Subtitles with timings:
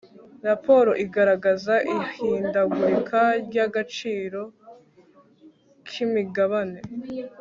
[0.47, 4.41] raporo igaragaza ihindagurika ry'agaciro
[5.87, 6.79] k'imigabane